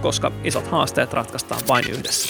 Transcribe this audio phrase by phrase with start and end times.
[0.00, 2.28] koska isot haasteet ratkaistaan vain yhdessä.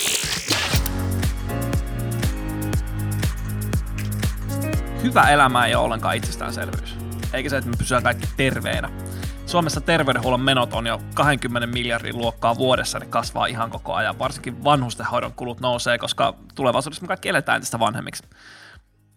[5.03, 6.97] Hyvä elämä ei ole ollenkaan itsestäänselvyys,
[7.33, 8.91] eikä se, että me pysytään kaikki terveenä.
[9.47, 14.19] Suomessa terveydenhuollon menot on jo 20 miljardin luokkaa vuodessa, ne kasvaa ihan koko ajan.
[14.19, 18.23] Varsinkin vanhustenhoidon kulut nousee, koska tulevaisuudessa me kaikki eletään tästä vanhemmiksi.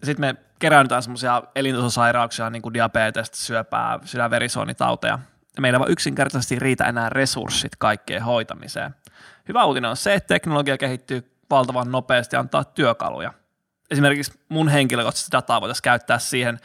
[0.04, 5.18] Sitten me keräännytään semmoisia elintasosairauksia, niin kuin diabetesta, syöpää, sydänverisuonitauteja.
[5.60, 8.94] Meillä vaan yksinkertaisesti riitä enää resurssit kaikkeen hoitamiseen.
[9.48, 13.32] Hyvä uutinen on se, että teknologia kehittyy valtavan nopeasti ja antaa työkaluja.
[13.90, 16.58] Esimerkiksi mun henkilökohtaista dataa voitaisiin käyttää siihen,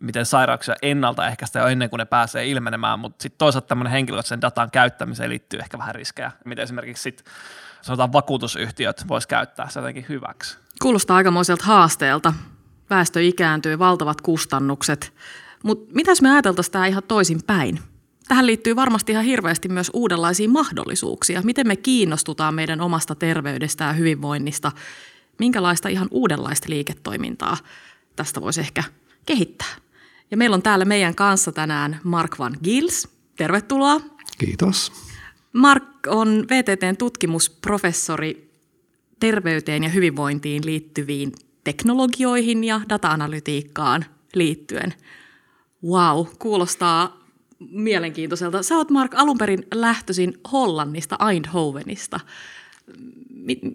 [0.00, 4.70] miten sairauksia ennaltaehkäistä jo ennen kuin ne pääsee ilmenemään, mutta sitten toisaalta tämmöinen henkilökohtaisen datan
[4.70, 7.26] käyttämiseen liittyy ehkä vähän riskejä, miten esimerkiksi sitten
[7.82, 10.58] sanotaan vakuutusyhtiöt vois käyttää se jotenkin hyväksi.
[10.82, 12.32] Kuulostaa aikamoiselta haasteelta.
[12.90, 15.14] Väestö ikääntyy, valtavat kustannukset.
[15.62, 17.78] Mutta mitäs me ajateltaisiin tämä ihan toisin päin?
[18.28, 21.42] Tähän liittyy varmasti ihan hirveästi myös uudenlaisia mahdollisuuksia.
[21.44, 24.72] Miten me kiinnostutaan meidän omasta terveydestä ja hyvinvoinnista?
[25.38, 27.56] Minkälaista ihan uudenlaista liiketoimintaa
[28.16, 28.84] tästä voisi ehkä
[29.26, 29.74] kehittää?
[30.30, 33.08] Ja meillä on täällä meidän kanssa tänään Mark Van Gils.
[33.36, 34.00] Tervetuloa.
[34.38, 34.92] Kiitos.
[35.52, 38.50] Mark on VTTn tutkimusprofessori
[39.20, 41.32] terveyteen ja hyvinvointiin liittyviin
[41.64, 44.94] teknologioihin ja data-analytiikkaan liittyen.
[45.84, 47.17] Wow, kuulostaa
[47.70, 48.62] mielenkiintoiselta.
[48.62, 52.20] Sä oot Mark alun perin lähtöisin Hollannista, Eindhovenista.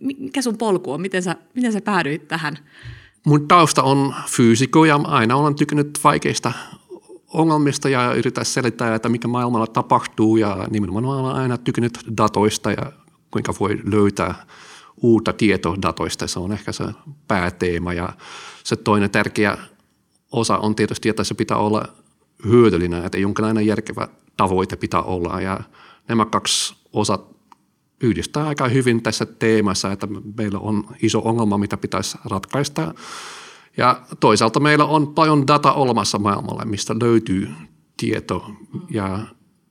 [0.01, 1.01] Mikä sun polku on?
[1.01, 2.57] Miten sä, miten sä päädyit tähän?
[3.25, 6.53] Mun tausta on fyysikko ja aina olen tykännyt vaikeista
[7.27, 12.91] ongelmista ja yritän selittää, että mikä maailmalla tapahtuu ja nimenomaan olen aina tykännyt datoista ja
[13.31, 14.45] kuinka voi löytää
[15.01, 16.27] uutta tietoa datoista.
[16.27, 16.83] Se on ehkä se
[17.27, 18.09] pääteema ja
[18.63, 19.57] se toinen tärkeä
[20.31, 22.02] osa on tietysti, että se pitää olla
[22.45, 25.59] hyödyllinen, että jonkinlainen järkevä tavoite pitää olla ja
[26.07, 27.33] nämä kaksi osat
[28.01, 32.93] yhdistää aika hyvin tässä teemassa, että meillä on iso ongelma, mitä pitäisi ratkaista.
[33.77, 37.49] Ja toisaalta meillä on paljon data olemassa maailmalla, mistä löytyy
[37.97, 38.51] tieto
[38.89, 39.19] ja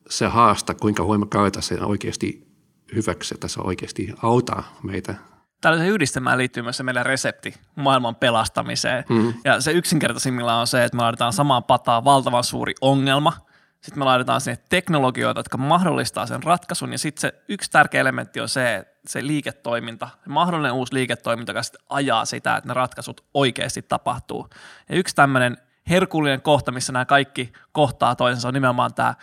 [0.08, 2.46] se haasta, kuinka voimme käyttää sen oikeasti
[2.94, 5.14] hyväksi, että se oikeasti auttaa meitä.
[5.62, 9.04] Tällaisen yhdistelmään liittyy myös se meidän resepti maailman pelastamiseen.
[9.08, 9.34] Mm.
[9.44, 13.32] Ja se yksinkertaisimmillaan on se, että me laitetaan samaan pataan valtavan suuri ongelma–
[13.82, 16.92] sitten me laitetaan sinne teknologioita, jotka mahdollistaa sen ratkaisun.
[16.92, 21.62] Ja sitten se yksi tärkeä elementti on se, se liiketoiminta, se mahdollinen uusi liiketoiminta, joka
[21.62, 24.48] sitten ajaa sitä, että ne ratkaisut oikeasti tapahtuu.
[24.88, 25.56] Ja yksi tämmöinen
[25.90, 29.14] herkullinen kohta, missä nämä kaikki kohtaa toisensa, on nimenomaan tämä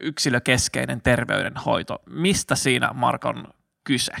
[0.00, 2.02] yksilökeskeinen terveydenhoito.
[2.10, 3.44] Mistä siinä, Markon,
[3.84, 4.12] kyse?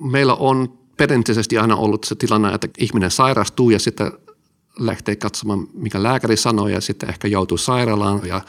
[0.00, 4.12] Meillä on perinteisesti aina ollut se tilanne, että ihminen sairastuu ja sitten
[4.78, 8.40] lähtee katsomaan, mikä lääkäri sanoo ja sitten ehkä joutuu sairaalaan ja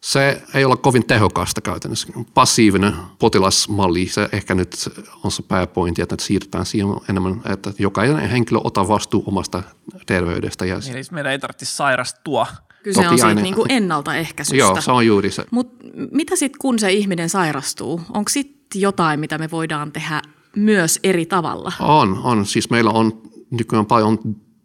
[0.00, 2.08] se ei ole kovin tehokasta käytännössä.
[2.34, 4.76] Passiivinen potilasmalli, se ehkä nyt
[5.24, 9.62] on se pääpointti, että siirrytään siihen enemmän, että jokainen henkilö ottaa vastuu omasta
[10.06, 10.66] terveydestä.
[10.66, 12.46] Ja Eli meidän ei tarvitse sairastua.
[12.82, 14.56] Kyse Toki on siitä niin kuin ennaltaehkäisystä.
[14.56, 15.44] Joo, se on juuri se.
[15.50, 18.00] Mutta mitä sitten, kun se ihminen sairastuu?
[18.14, 20.22] Onko sitten jotain, mitä me voidaan tehdä
[20.56, 21.72] myös eri tavalla?
[21.80, 22.46] On, on.
[22.46, 24.18] Siis meillä on nykyään paljon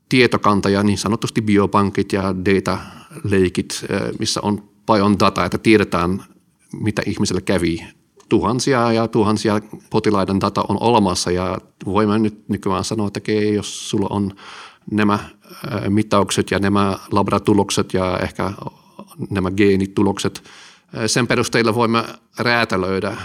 [0.09, 6.23] tietokantoja, niin sanotusti biopankit ja data-leikit, eh, missä on paljon dataa, että tiedetään,
[6.79, 7.85] mitä ihmiselle kävi.
[8.29, 9.59] Tuhansia ja tuhansia
[9.89, 14.31] potilaiden data on olemassa ja voimme nyt nykyään sanoa, että okay, jos sulla on
[14.91, 15.19] nämä
[15.89, 18.51] mittaukset ja nämä laboratulokset ja ehkä
[19.29, 20.43] nämä geenitulokset,
[21.07, 22.03] sen perusteella voimme
[22.39, 23.17] räätälöidä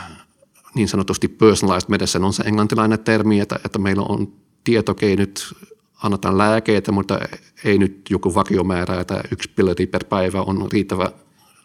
[0.76, 4.32] niin sanotusti personalized medicine on se englantilainen termi, että, että meillä on
[4.64, 5.54] tietokei nyt
[6.02, 7.18] annetaan lääkeitä, mutta
[7.64, 11.12] ei nyt joku vakiomäärä, että yksi pilleri per päivä on riittävä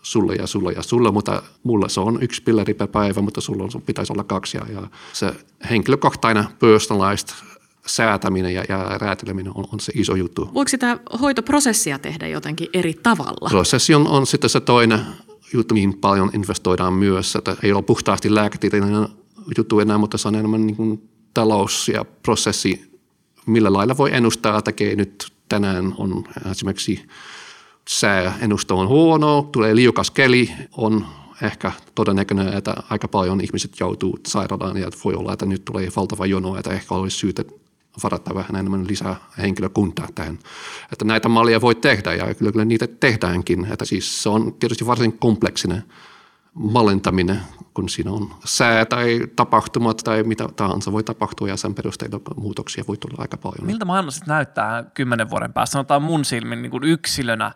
[0.02, 3.64] sulle ja sulle ja sulle, mutta mulla se on yksi pilleri per päivä, mutta sulla
[3.64, 4.58] on, pitäisi olla kaksi.
[4.58, 5.34] Ja, ja se
[5.70, 7.30] henkilökohtainen personalized
[7.86, 10.50] säätäminen ja, ja rääteleminen on, on se iso juttu.
[10.54, 13.50] Voiko sitä hoitoprosessia tehdä jotenkin eri tavalla?
[13.50, 15.00] Prosessi on, on sitten se toinen
[15.54, 17.36] juttu, mihin paljon investoidaan myös.
[17.36, 19.08] Että ei ole puhtaasti lääketieteellinen
[19.58, 22.92] juttu enää, mutta se on enemmän niin kuin talous ja prosessi,
[23.46, 27.06] millä lailla voi ennustaa, että nyt tänään on esimerkiksi
[27.90, 31.06] sääennusto on huono, tulee liukas keli, on
[31.42, 36.26] ehkä todennäköinen, että aika paljon ihmiset joutuu sairaalaan ja voi olla, että nyt tulee valtava
[36.26, 37.44] jono, että ehkä olisi syytä
[38.04, 40.40] varata vähän enemmän lisää henkilökuntaa tähän.
[40.92, 43.68] Että näitä mallia voi tehdä ja kyllä, kyllä niitä tehdäänkin.
[43.72, 45.84] Että siis se on tietysti varsin kompleksinen
[46.54, 47.42] mallintaminen,
[47.74, 52.84] kun siinä on sää tai tapahtumat tai mitä tahansa voi tapahtua ja sen perusteella muutoksia
[52.88, 53.66] voi tulla aika paljon.
[53.66, 55.74] Miltä maailma sitten näyttää kymmenen vuoden päästä?
[55.74, 57.52] Sanotaan mun silmin niin kuin yksilönä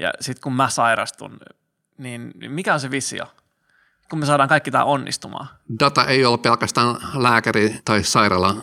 [0.00, 1.38] ja sitten kun mä sairastun,
[1.98, 3.26] niin mikä on se visio?
[4.10, 5.48] kun me saadaan kaikki tämä onnistumaan?
[5.80, 8.56] Data ei ole pelkästään lääkäri tai sairaala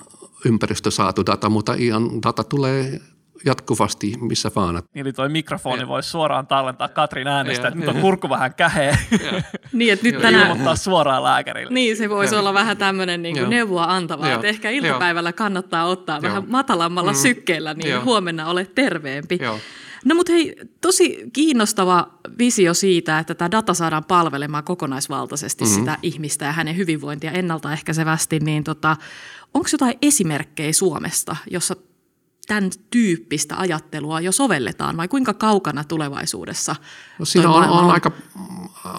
[0.46, 3.00] ympäristö saatu data, mutta ihan data tulee
[3.46, 4.84] jatkuvasti missä vaan.
[4.96, 5.88] Eli toi mikrofoni ja.
[5.88, 8.98] voisi suoraan tallentaa Katrin äänestä, ja, että nyt on kurkku vähän käheä.
[9.74, 10.48] niin, että nyt tänään...
[10.48, 11.74] Ilmoittaa suoraan lääkärille.
[11.74, 12.40] Niin, se voisi ja.
[12.40, 17.18] olla vähän tämmöinen niin neuvoa antava, että ehkä iltapäivällä kannattaa ottaa vähän matalammalla mm.
[17.18, 18.04] sykkeellä, niin Joo.
[18.04, 19.38] huomenna olet terveempi.
[19.42, 19.60] Joo.
[20.06, 22.08] No mutta hei, tosi kiinnostava
[22.38, 25.80] visio siitä, että tämä data saadaan palvelemaan kokonaisvaltaisesti mm-hmm.
[25.80, 28.98] sitä ihmistä ja hänen hyvinvointia ennaltaehkäisevästi, niin tota,
[29.56, 31.76] onko jotain esimerkkejä Suomesta, jossa
[32.48, 36.76] tämän tyyppistä ajattelua jo sovelletaan vai kuinka kaukana tulevaisuudessa?
[37.20, 38.12] No siinä on, on, aika,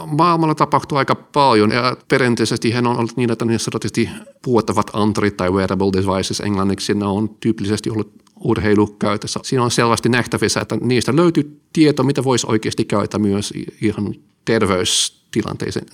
[0.06, 4.08] maailmalla tapahtuu aika paljon ja perinteisesti hän on ollut niin, että niin sanotusti
[4.42, 9.40] puhuttavat antarit tai wearable devices englanniksi, ne on tyypillisesti ollut urheilukäytössä.
[9.42, 14.14] Siinä on selvästi nähtävissä, että niistä löytyy tieto, mitä voisi oikeasti käyttää myös ihan
[14.44, 15.86] terveystilanteeseen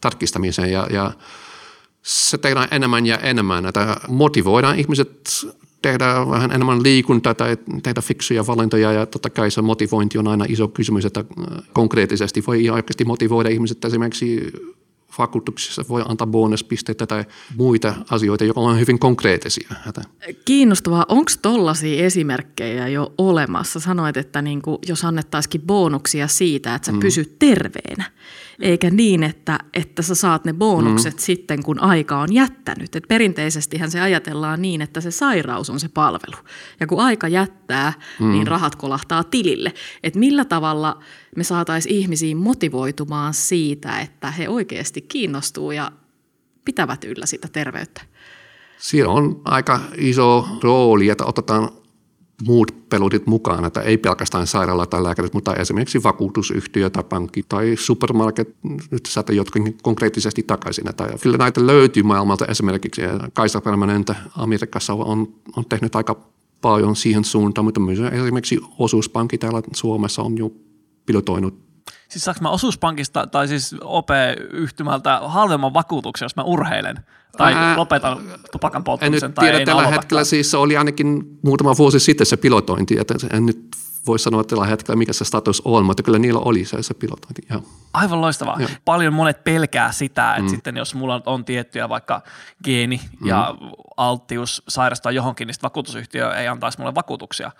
[0.00, 1.12] tarkistamiseen ja, ja
[2.08, 5.46] se tehdään enemmän ja enemmän, että motivoidaan ihmiset
[5.82, 10.44] tehdä vähän enemmän liikuntaa tai tehdä fiksuja valintoja ja totta kai se motivointi on aina
[10.48, 14.52] iso kysymys, että äh, konkreettisesti voi oikeasti motivoida ihmiset esimerkiksi
[15.18, 17.24] vakuutuksissa voi antaa bonuspisteitä tai
[17.56, 19.68] muita asioita, jotka on hyvin konkreettisia.
[20.44, 21.06] Kiinnostavaa.
[21.08, 23.80] Onko tollaisia esimerkkejä jo olemassa?
[23.80, 27.00] Sanoit, että niin kuin, jos annettaisikin bonuksia siitä, että sä mm.
[27.00, 28.04] pysyt terveenä,
[28.60, 31.20] eikä niin, että, että sä saat ne bonukset mm.
[31.20, 32.96] sitten, kun aika on jättänyt.
[32.96, 36.36] Et perinteisestihän se ajatellaan niin, että se sairaus on se palvelu.
[36.80, 38.32] Ja kun aika jättää, mm.
[38.32, 39.72] niin rahat kolahtaa tilille.
[40.02, 40.98] Et millä tavalla
[41.36, 45.92] me saataisiin ihmisiin motivoitumaan siitä, että he oikeasti kiinnostuu ja
[46.64, 48.00] pitävät yllä sitä terveyttä?
[48.78, 51.70] Siinä on aika iso rooli, että otetaan
[52.46, 57.74] muut pelutit mukaan, että ei pelkästään sairaala tai lääkärit, mutta esimerkiksi vakuutusyhtiö tai pankki tai
[57.78, 58.56] supermarket,
[58.90, 60.88] nyt saattaa jotkin konkreettisesti takaisin.
[60.88, 63.02] Että kyllä näitä löytyy maailmalta esimerkiksi.
[63.32, 66.20] Kaisa Permanente Amerikassa on, on tehnyt aika
[66.60, 70.52] paljon siihen suuntaan, mutta myös esimerkiksi osuuspankki täällä Suomessa on jo
[71.06, 71.67] pilotoinut
[72.08, 76.96] Siis saanko mä osuuspankista tai siis OP-yhtymältä halvemman vakuutuksen, jos mä urheilen?
[77.36, 78.18] Tai Ää, lopetan
[78.52, 82.98] tupakan polttamisen en nyt tiedä, tällä hetkellä siis oli ainakin muutama vuosi sitten se pilotointi,
[83.00, 83.68] että en nyt
[84.06, 87.42] voi sanoa tällä hetkellä, mikä se status on, mutta kyllä niillä oli se, se pilotointi.
[87.50, 87.60] Ja.
[87.92, 88.60] Aivan loistavaa.
[88.60, 88.68] Ja.
[88.84, 90.48] Paljon monet pelkää sitä, että mm.
[90.48, 92.22] sitten jos mulla on tiettyjä vaikka
[92.64, 93.26] geeni mm.
[93.26, 93.54] ja
[93.96, 97.50] alttius sairastaa johonkin, niin vakuutusyhtiö ei antaisi mulle vakuutuksia.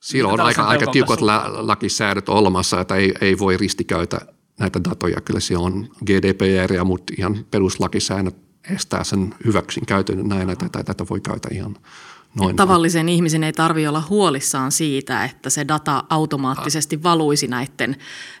[0.00, 1.20] Silloin on aika, aika tiukat
[1.56, 4.20] lakisäädöt olemassa, että ei, ei voi ristikäytä
[4.58, 5.20] näitä datoja.
[5.20, 8.36] Kyllä se on GDPR ja mutta ihan peruslakisäännöt
[8.70, 11.76] estää sen hyväksyn käytön näin, että tätä voi käyttää ihan
[12.40, 12.56] Noin.
[12.56, 17.96] Tavallisen ihmisen ei tarvitse olla huolissaan siitä, että se data automaattisesti valuisi näiden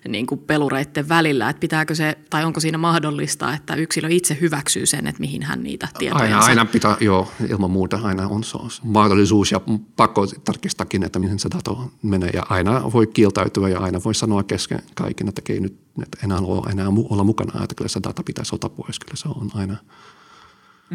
[0.08, 1.50] niin kuin pelureiden välillä.
[1.50, 5.62] Että pitääkö se, tai onko siinä mahdollista, että yksilö itse hyväksyy sen, että mihin hän
[5.62, 9.60] niitä tietoja Aina, aina pitää, joo, ilman muuta aina on se mahdollisuus ja
[9.96, 12.30] pakko tarkistakin, että mihin se data menee.
[12.34, 16.38] Ja aina voi kieltäytyä ja aina voi sanoa kesken kaiken, että ei nyt että enää
[16.38, 18.98] ole enää olla mukana, että kyllä se data pitäisi ottaa pois.
[18.98, 19.76] Kyllä se on aina–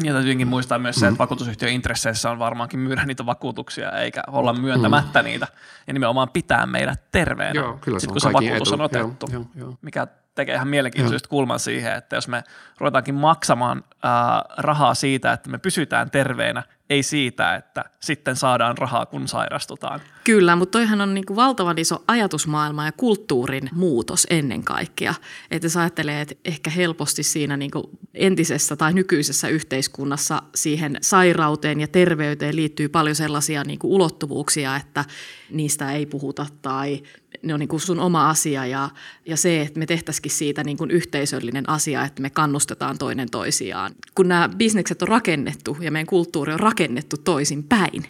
[0.04, 1.18] ja täytyykin muistaa myös se, että mm.
[1.18, 5.24] vakuutusyhtiön intresseissä on varmaankin myydä niitä vakuutuksia, eikä olla myöntämättä mm.
[5.24, 5.46] niitä.
[5.86, 8.74] Ja nimenomaan pitää meidät terveenä, joo, kyllä Sitten, kun se vakuutus etu.
[8.74, 9.26] on otettu.
[9.32, 9.78] Joo, joo, joo.
[9.82, 12.44] Mikä tekee ihan mielenkiintoista kulman siihen, että jos me
[12.78, 19.06] ruvetaankin maksamaan ää, rahaa siitä, että me pysytään terveenä, ei siitä, että sitten saadaan rahaa,
[19.06, 20.00] kun sairastutaan.
[20.24, 25.14] Kyllä, mutta toihan on niin kuin valtavan iso ajatusmaailma ja kulttuurin muutos ennen kaikkea.
[25.50, 31.80] Että jos ajattelee, että ehkä helposti siinä niin kuin entisessä tai nykyisessä yhteiskunnassa siihen sairauteen
[31.80, 35.04] ja terveyteen liittyy paljon sellaisia niin kuin ulottuvuuksia, että
[35.50, 37.02] niistä ei puhuta tai
[37.42, 38.90] ne on niin kuin sun oma asia ja,
[39.26, 43.92] ja se, että me tehtäisikin siitä niin kuin yhteisöllinen asia, että me kannustetaan toinen toisiaan.
[44.14, 48.04] Kun nämä bisnekset on rakennettu ja meidän kulttuuri on rakennettu toisin päin,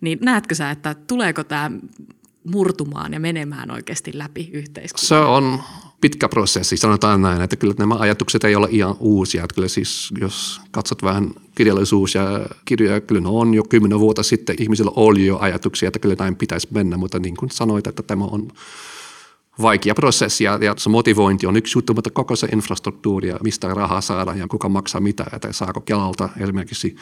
[0.00, 1.70] niin näetkö sä, että tuleeko tämä
[2.44, 5.08] murtumaan ja menemään oikeasti läpi yhteiskuntaa?
[5.08, 5.60] Se on
[6.00, 9.44] pitkä prosessi, sanotaan näin, että kyllä nämä ajatukset ei ole ihan uusia.
[9.44, 14.22] Että kyllä siis, jos katsot vähän kirjallisuus ja kirjoja, kyllä ne on jo kymmenen vuotta
[14.22, 14.56] sitten.
[14.58, 18.24] Ihmisillä oli jo ajatuksia, että kyllä näin pitäisi mennä, mutta niin kuin sanoit, että tämä
[18.24, 18.48] on
[19.62, 20.44] vaikea prosessi.
[20.44, 24.38] Ja, ja se motivointi on yksi juttu, mutta koko se infrastruktuuri ja mistä rahaa saadaan
[24.38, 26.96] ja kuka maksaa mitä, että saako Kelalta esimerkiksi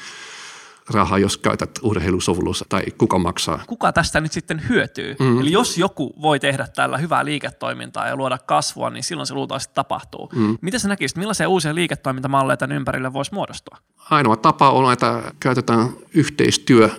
[0.90, 3.62] rahaa, jos käytät urheilusovellusta tai kuka maksaa.
[3.66, 5.16] Kuka tästä nyt sitten hyötyy?
[5.20, 5.40] Mm.
[5.40, 9.74] Eli jos joku voi tehdä tällä hyvää liiketoimintaa ja luoda kasvua, niin silloin se luultavasti
[9.74, 10.30] tapahtuu.
[10.34, 10.58] Mm.
[10.60, 13.78] Miten sä näkisit, millaisia uusia liiketoimintamalleja tämän ympärille voisi muodostua?
[14.10, 16.90] Ainoa tapa on, että käytetään yhteistyö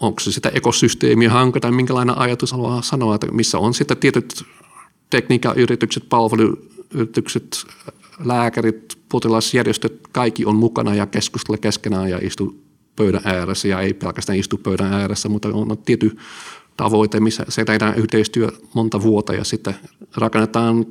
[0.00, 4.44] onko se sitä ekosysteemiä hanke tai minkälainen ajatus haluaa sanoa, että missä on sitten tietyt
[5.10, 7.66] tekniikkayritykset, palveluyritykset,
[8.24, 12.65] lääkärit, potilasjärjestöt, kaikki on mukana ja keskustella keskenään ja istu
[12.96, 16.16] pöydän ääressä ja ei pelkästään istu pöydän ääressä, mutta on tietty
[16.76, 19.74] tavoite, missä se tehdään yhteistyö monta vuotta ja sitten
[20.16, 20.86] rakennetaan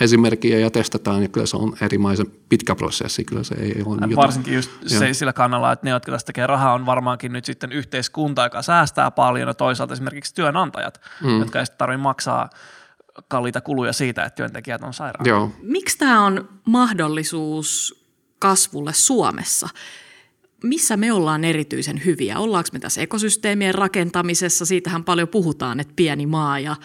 [0.00, 3.24] esimerkkiä ja testataan, ja kyllä se on erimaisen pitkä prosessi.
[3.24, 4.16] Kyllä se ei ole jotain.
[4.16, 7.72] Varsinkin just se sillä kannalla, että ne, jotka tästä tekee rahaa, on varmaankin nyt sitten
[7.72, 11.38] yhteiskunta, joka säästää paljon, ja toisaalta esimerkiksi työnantajat, mm.
[11.38, 12.50] jotka ei tarvitse maksaa
[13.28, 15.50] kalliita kuluja siitä, että työntekijät on sairaana.
[15.62, 18.04] Miksi tämä on mahdollisuus
[18.38, 19.68] kasvulle Suomessa?
[20.64, 22.38] Missä me ollaan erityisen hyviä?
[22.38, 24.66] Ollaanko me tässä ekosysteemien rakentamisessa?
[24.66, 26.76] Siitähän paljon puhutaan, että pieni maa ja,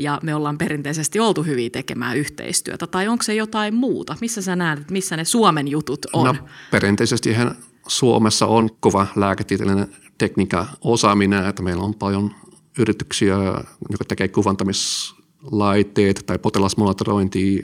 [0.00, 2.86] ja me ollaan perinteisesti oltu hyviä tekemään yhteistyötä.
[2.86, 4.16] Tai onko se jotain muuta?
[4.20, 6.26] Missä sä näet, missä ne Suomen jutut on?
[6.26, 6.36] No,
[6.70, 7.36] perinteisesti
[7.88, 12.34] Suomessa on kova lääketieteellinen tekniikka osaaminen, että meillä on paljon
[12.78, 13.34] yrityksiä,
[13.90, 17.62] jotka tekee kuvantamis laitteet tai potilasmonitorointi,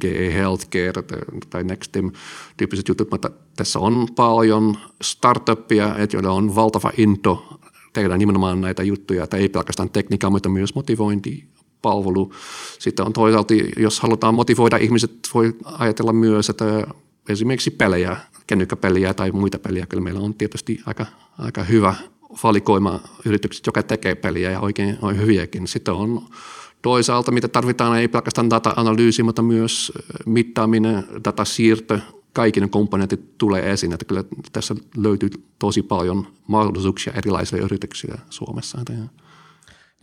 [0.00, 1.02] GE Healthcare
[1.50, 2.12] tai Nextim
[2.56, 7.60] tyyppiset jutut, mutta tässä on paljon startuppia, joilla on valtava into
[7.92, 11.44] tehdä nimenomaan näitä juttuja, että ei pelkästään tekniikkaa, mutta myös motivointi,
[11.82, 12.32] palvelu.
[12.78, 16.64] Sitten on toisaalta, jos halutaan motivoida ihmiset, voi ajatella myös, että
[17.28, 18.16] esimerkiksi pelejä,
[18.46, 21.06] kännykkäpeliä tai muita peliä, kyllä meillä on tietysti aika,
[21.38, 21.94] aika hyvä
[22.42, 25.68] valikoima yritykset, joka tekee peliä ja oikein on hyviäkin.
[25.68, 26.22] Sitten on
[26.82, 29.92] Toisaalta mitä tarvitaan ei pelkästään data-analyysi, mutta myös
[30.26, 31.98] mittaaminen, datasiirto,
[32.32, 33.92] kaikki ne komponentit tulee esiin.
[33.92, 38.78] Että kyllä tässä löytyy tosi paljon mahdollisuuksia erilaisille yrityksille Suomessa.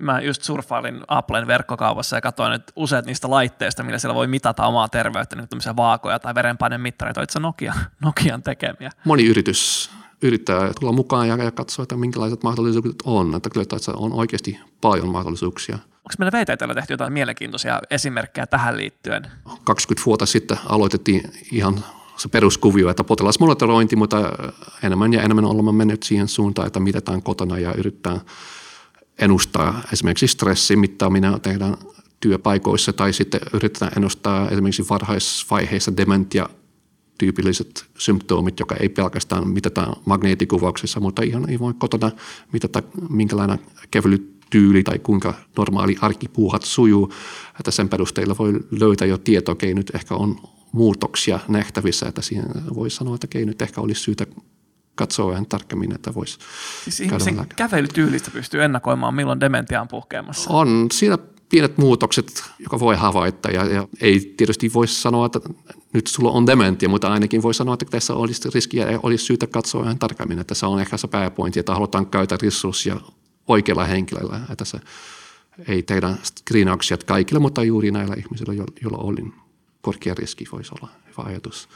[0.02, 4.66] Mä just surffailin Applen verkkokaupassa ja katsoin, että useat niistä laitteista, millä siellä voi mitata
[4.66, 7.74] omaa terveyttä, niin tämmöisiä vaakoja tai verenpainemittareita, on Nokia,
[8.06, 8.90] Nokian tekemiä.
[9.06, 9.90] Moni yritys
[10.22, 13.36] yrittää tulla mukaan ja, ja katsoa, että minkälaiset mahdollisuudet on.
[13.36, 15.78] Että kyllä että on oikeasti paljon mahdollisuuksia.
[16.10, 19.24] Onko meillä VTTllä tehty jotain mielenkiintoisia esimerkkejä tähän liittyen?
[19.64, 21.84] 20 vuotta sitten aloitettiin ihan
[22.18, 24.18] se peruskuvio, että potilasmonitorointi, mutta
[24.84, 28.20] enemmän ja enemmän olemme mennyt siihen suuntaan, että mitataan kotona ja yrittää
[29.20, 31.78] ennustaa esimerkiksi stressin mittaaminen tehdään
[32.20, 36.50] työpaikoissa tai sitten yritetään ennustaa esimerkiksi varhaisvaiheessa dementia
[37.18, 42.12] tyypilliset symptomit, joka ei pelkästään mitata magneettikuvauksessa, mutta ihan ei voi kotona
[42.54, 43.60] mitata minkälainen
[44.50, 47.14] kävelytyyli tai kuinka normaali arkipuuhat sujuu.
[47.60, 50.36] Että sen perusteella voi löytää jo tietoa, okei nyt ehkä on
[50.72, 54.26] muutoksia nähtävissä, että siihen voi sanoa, että okei nyt ehkä olisi syytä
[54.96, 56.38] katsoa vähän tarkemmin, että voisi
[56.84, 60.50] Siis ihmisen kävelytyylistä pystyy ennakoimaan, milloin dementia on puhkeamassa.
[60.50, 60.88] On.
[60.92, 61.18] Siinä
[61.50, 65.40] pienet muutokset, joka voi havaita ja, ja ei tietysti voi sanoa, että
[65.94, 69.48] nyt sulla on dementia, mutta ainakin voi sanoa, että tässä olisi riskiä ja olisi syytä
[69.48, 73.00] katsoa ihan tarkemmin, että se on ehkä se pääpointi, että halutaan käyttää resursseja
[73.50, 74.80] oikealla henkilöllä, että se
[75.68, 79.34] ei tehdä screenauksia kaikille, mutta juuri näillä ihmisillä, joilla oli
[79.82, 81.70] korkea riski, voisi olla hyvä ajatus.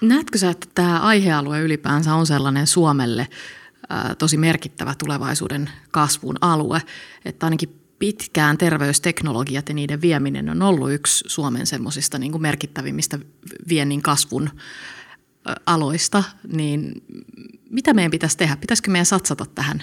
[0.00, 3.28] Näetkö sä, että tämä aihealue ylipäänsä on sellainen Suomelle
[4.18, 6.82] tosi merkittävä tulevaisuuden kasvun alue,
[7.24, 13.18] että ainakin pitkään terveysteknologiat ja niiden vieminen on ollut yksi Suomen semmoisista niin merkittävimmistä
[13.68, 14.50] viennin kasvun
[15.66, 17.02] aloista, niin
[17.70, 18.56] mitä meidän pitäisi tehdä?
[18.56, 19.82] Pitäisikö meidän satsata tähän?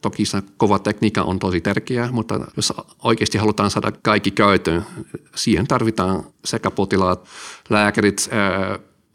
[0.00, 4.86] Toki se kova tekniikka on tosi tärkeää, mutta jos oikeasti halutaan saada kaikki käyttöön,
[5.34, 7.28] siihen tarvitaan sekä potilaat,
[7.70, 8.30] lääkärit,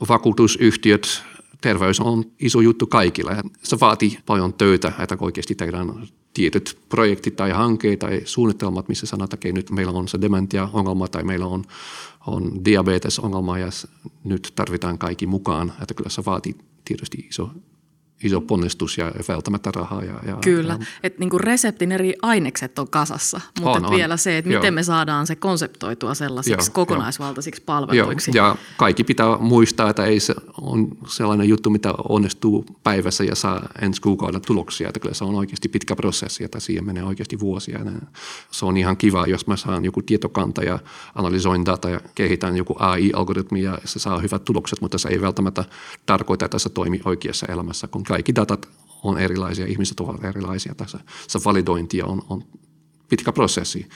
[0.10, 1.24] vakuutusyhtiöt,
[1.62, 3.38] terveys on iso juttu kaikille.
[3.63, 9.38] Se vaatii paljon töitä, että oikeasti tehdään tietyt projektit tai hankkeet tai suunnitelmat, missä sanotaan,
[9.38, 11.63] että nyt meillä on se dementia-ongelma tai meillä on,
[12.27, 13.68] on diabetes-ongelma ja
[14.24, 15.74] nyt tarvitaan kaikki mukaan.
[15.82, 17.50] Että kyllä se vaatii tietysti iso
[18.24, 20.03] iso ponnistus ja välttämättä rahaa.
[20.03, 23.91] Ja, ja, Kyllä, ja, että niin reseptin eri ainekset on kasassa, mutta on, on.
[23.91, 24.72] vielä se, että miten Joo.
[24.72, 27.65] me saadaan se konseptoitua sellaisiksi Joo, kokonaisvaltaisiksi jo.
[27.65, 28.31] palveluiksi.
[28.34, 28.48] Joo.
[28.48, 33.69] Ja kaikki pitää muistaa, että ei se on sellainen juttu, mitä onnistuu päivässä ja saa
[33.81, 34.88] ensi kuukauden tuloksia.
[34.88, 37.79] Että kyllä se on oikeasti pitkä prosessi, että siihen menee oikeasti vuosia.
[38.51, 40.79] Se on ihan kiva, jos mä saan joku tietokanta ja
[41.15, 45.63] analysoin data ja kehitän joku AI-algoritmi ja se saa hyvät tulokset, mutta se ei välttämättä
[46.05, 48.69] tarkoita, että se toimii oikeassa elämässä, kun kaikki datat
[49.03, 50.75] on erilaisia, ihmiset ovat erilaisia.
[50.75, 52.43] Tässä se validointi on, on
[53.09, 53.89] pitkä prosessi.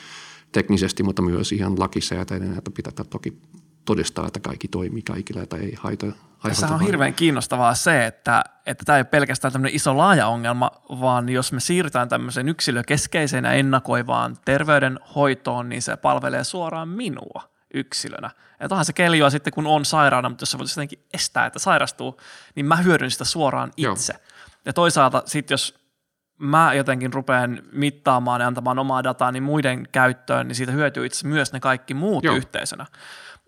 [0.52, 3.38] teknisesti, mutta myös ihan lakisääteinen, että pitää toki
[3.86, 6.06] todistaa, että kaikki toimii kaikille, että ei haita.
[6.44, 10.72] Tässä on hirveän kiinnostavaa se, että, että tämä ei ole pelkästään tämmöinen iso laaja ongelma,
[10.90, 18.30] vaan jos me siirrytään tämmöiseen yksilökeskeiseen ja ennakoivaan terveydenhoitoon, niin se palvelee suoraan minua yksilönä.
[18.60, 21.60] Että onhan se keljua sitten, kun on sairaana, mutta jos se voitaisiin jotenkin estää, että
[21.60, 22.22] sairastuu,
[22.56, 24.14] niin mä hyödyn sitä suoraan itse.
[24.14, 24.24] Joo.
[24.66, 25.80] Ja toisaalta sitten, jos
[26.38, 31.28] mä jotenkin rupean mittaamaan ja antamaan omaa dataa niin muiden käyttöön, niin siitä hyötyy itse
[31.28, 32.36] myös ne kaikki muut Joo.
[32.36, 32.86] yhteisönä.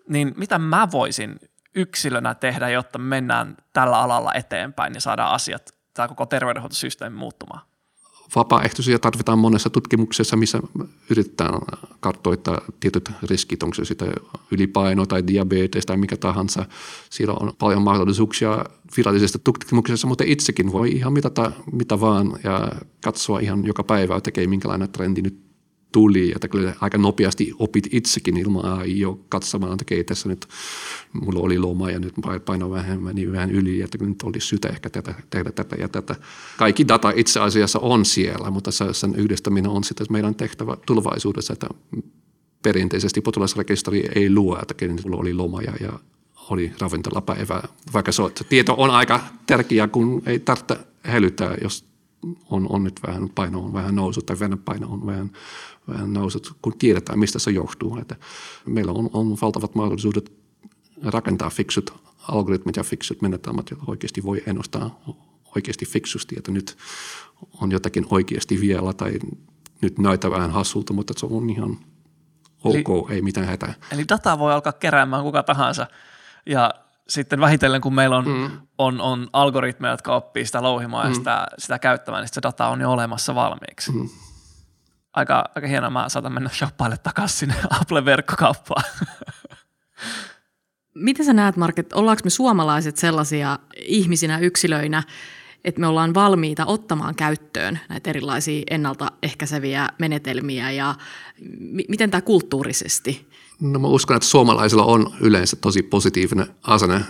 [0.08, 1.38] Niin mitä mä voisin
[1.74, 7.71] yksilönä tehdä, jotta mennään tällä alalla eteenpäin ja saadaan asiat, tämä koko terveydenhuoltosysteemi muuttumaan?
[8.36, 10.60] Vapaaehtoisia tarvitaan monessa tutkimuksessa, missä
[11.10, 11.54] yritetään
[12.00, 14.04] kartoittaa tietyt riskit, onko se sitä
[14.50, 16.66] ylipaino tai diabetes tai mikä tahansa.
[17.10, 18.64] Siellä on paljon mahdollisuuksia
[18.96, 22.72] virallisesta tutkimuksessa, mutta itsekin voi ihan mitata mitä vaan ja
[23.04, 25.51] katsoa ihan joka päivä, tekee minkälainen trendi nyt
[25.92, 30.46] tuli, että kyllä aika nopeasti opit itsekin ilman AI katsomaan, että okei, tässä nyt
[31.12, 34.90] mulla oli loma ja nyt paino vähän, meni vähän yli, että nyt olisi sytä ehkä
[34.90, 36.14] tätä, tehdä tätä ja tätä.
[36.56, 41.68] Kaikki data itse asiassa on siellä, mutta sen yhdistäminen on sitten meidän tehtävä tulevaisuudessa, että
[42.62, 45.92] perinteisesti potilasrekisteri ei luo, että kenen mulla oli loma ja, ja
[46.50, 51.91] oli ravintolapäivä, vaikka se, tieto on aika tärkeää, kun ei tarvitse hälyttää, jos
[52.50, 55.30] on, on nyt vähän paino on vähän noussut tai paino on vähän
[55.88, 57.98] vähän nousut, kun tiedetään, mistä se johtuu.
[57.98, 58.16] Että
[58.66, 60.32] meillä on, on valtavat mahdollisuudet
[61.02, 61.94] rakentaa fiksut
[62.28, 65.00] algoritmit ja fiksut menetelmät, joilla oikeasti voi ennustaa
[65.56, 66.76] oikeasti fiksusti, että nyt
[67.60, 69.12] on jotakin oikeasti vielä tai
[69.80, 71.78] nyt näyttää vähän hassulta, mutta se on ihan
[72.64, 73.74] ok, eli, ei mitään hätää.
[73.92, 75.86] Eli dataa voi alkaa keräämään kuka tahansa
[76.46, 76.74] ja
[77.08, 78.50] sitten vähitellen, kun meillä on, mm.
[78.78, 81.10] on, on algoritmeja, jotka oppii sitä louhimaan mm.
[81.10, 83.92] ja sitä, sitä käyttämään, niin se data on jo olemassa valmiiksi.
[83.92, 84.08] Mm
[85.12, 85.90] aika, aika hienoa.
[85.90, 88.84] Mä saatan mennä shoppaille takaisin sinne Apple-verkkokauppaan.
[90.94, 95.02] Miten sä näet, Mark, että ollaanko me suomalaiset sellaisia ihmisinä, yksilöinä,
[95.64, 100.94] että me ollaan valmiita ottamaan käyttöön näitä erilaisia ennaltaehkäiseviä menetelmiä ja
[101.60, 103.31] m- miten tämä kulttuurisesti
[103.62, 107.04] No mä uskon, että suomalaisilla on yleensä tosi positiivinen asenne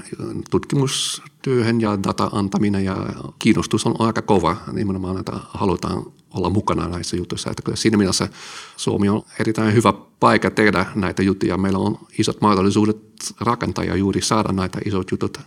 [0.51, 2.97] tutkimustyöhön ja data antaminen ja
[3.39, 4.57] kiinnostus on aika kova.
[4.73, 7.51] Nimenomaan, että halutaan olla mukana näissä jutuissa.
[7.51, 8.29] Että kyllä siinä mielessä
[8.77, 11.59] Suomi on erittäin hyvä paikka tehdä näitä juttuja.
[11.59, 15.39] Meillä on isot mahdollisuudet rakentaa ja juuri saada näitä isot jutut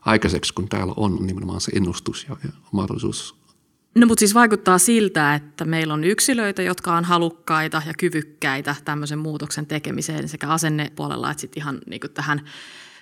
[0.00, 2.36] aikaiseksi, kun täällä on nimenomaan se ennustus ja,
[2.72, 3.41] mahdollisuus
[3.94, 9.18] No mutta siis vaikuttaa siltä, että meillä on yksilöitä, jotka on halukkaita ja kyvykkäitä tämmöisen
[9.18, 12.40] muutoksen tekemiseen sekä asennepuolella että sitten ihan niin tähän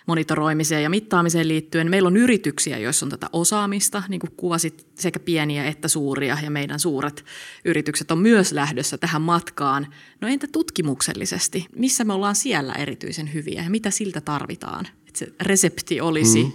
[0.07, 1.91] monitoroimiseen ja mittaamiseen liittyen.
[1.91, 6.51] Meillä on yrityksiä, joissa on tätä osaamista, niin kuin kuvasit, sekä pieniä että suuria, ja
[6.51, 7.25] meidän suuret
[7.65, 9.87] yritykset on myös lähdössä tähän matkaan.
[10.21, 11.67] No entä tutkimuksellisesti?
[11.77, 14.87] Missä me ollaan siellä erityisen hyviä ja mitä siltä tarvitaan?
[15.07, 16.53] Että se resepti olisi mm.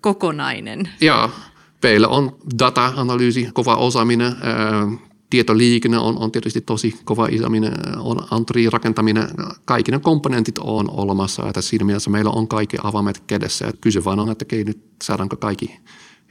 [0.00, 0.88] kokonainen.
[1.00, 1.30] Joo.
[1.82, 4.32] Meillä on data-analyysi, kova osaaminen,
[5.30, 9.28] tietoliikenne on, on tietysti tosi kova isäminen, on anturin rakentaminen,
[9.64, 13.72] kaikki ne komponentit on olemassa, että siinä mielessä meillä on kaikki avaimet kädessä.
[13.80, 15.80] Kyse vaan on, että nyt saadaanko kaikki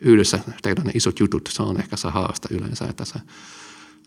[0.02, 3.20] yhdessä tehdä ne isot jutut, se on ehkä se haaste yleensä, että se,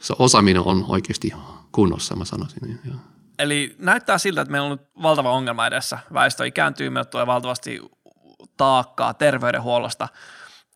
[0.00, 1.32] se osaaminen on oikeasti
[1.72, 2.80] kunnossa, mä sanoisin.
[2.84, 2.94] Ja.
[3.38, 5.98] Eli näyttää siltä, että meillä on nyt valtava ongelma edessä.
[6.12, 7.80] Väestö ikääntyy, meillä tulee valtavasti
[8.56, 10.08] taakkaa terveydenhuollosta–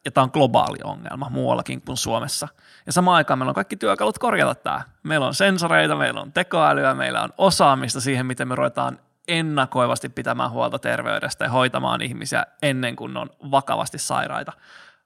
[0.04, 2.48] ja tämä on globaali ongelma muuallakin kuin Suomessa.
[2.86, 4.82] Ja samaan aikaan meillä on kaikki työkalut korjata tämä.
[5.02, 10.50] Meillä on sensoreita, meillä on tekoälyä, meillä on osaamista siihen, miten me ruvetaan ennakoivasti pitämään
[10.50, 14.52] huolta terveydestä ja hoitamaan ihmisiä ennen kuin ne on vakavasti sairaita.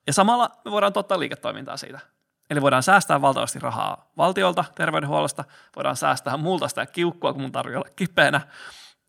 [0.07, 2.01] Ja samalla me voidaan tuottaa liiketoimintaa siitä.
[2.51, 5.45] Eli voidaan säästää valtavasti rahaa valtiolta, terveydenhuollosta,
[5.77, 8.41] voidaan säästää multa sitä kiukkua, kun mun tarvitsee olla kipeänä,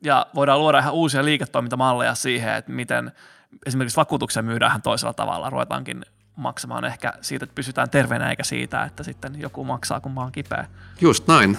[0.04, 3.12] ja voidaan luoda ihan uusia liiketoimintamalleja siihen, että miten
[3.66, 6.06] esimerkiksi vakuutuksia myydään toisella tavalla, ruvetaankin
[6.36, 10.32] maksamaan ehkä siitä, että pysytään terveenä eikä siitä, että sitten joku maksaa, kun mä oon
[10.32, 10.68] kipeä.
[11.02, 11.58] Just näin.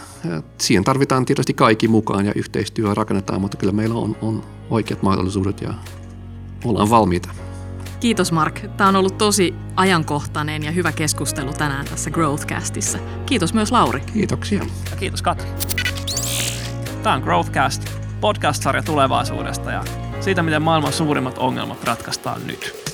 [0.58, 5.60] Siihen tarvitaan tietysti kaikki mukaan ja yhteistyö rakennetaan, mutta kyllä meillä on, on oikeat mahdollisuudet
[5.60, 5.74] ja
[6.64, 7.28] ollaan valmiita.
[8.00, 8.60] Kiitos Mark.
[8.76, 12.98] Tämä on ollut tosi ajankohtainen ja hyvä keskustelu tänään tässä Growthcastissa.
[13.26, 14.00] Kiitos myös Lauri.
[14.00, 14.64] Kiitoksia.
[14.90, 15.48] Ja kiitos Katri.
[17.02, 17.84] Tämä on Growthcast,
[18.20, 19.84] podcast-sarja tulevaisuudesta ja
[20.28, 22.87] siitä, miten maailman suurimmat ongelmat ratkaistaan nyt.